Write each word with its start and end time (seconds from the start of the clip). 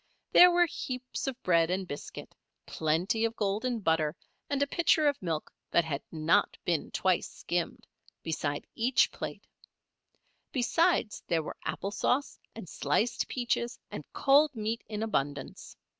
There 0.31 0.49
were 0.49 0.65
heaps 0.65 1.27
of 1.27 1.39
bread 1.43 1.69
and 1.69 1.87
biscuit, 1.87 2.33
plenty 2.65 3.23
of 3.23 3.35
golden 3.35 3.81
butter, 3.81 4.15
and 4.49 4.63
a 4.63 4.65
pitcher 4.65 5.07
of 5.07 5.21
milk 5.21 5.53
that 5.69 5.85
had 5.85 6.01
not 6.11 6.57
been 6.65 6.89
twice 6.89 7.29
skimmed, 7.29 7.85
beside 8.23 8.65
each 8.73 9.11
plate. 9.11 9.45
Besides, 10.51 11.21
there 11.27 11.43
were 11.43 11.57
apple 11.65 11.91
sauce 11.91 12.39
and 12.55 12.67
sliced 12.67 13.27
peaches 13.27 13.77
and 13.91 14.03
cold 14.11 14.55
meat 14.55 14.83
in 14.89 15.03
abundance. 15.03 15.75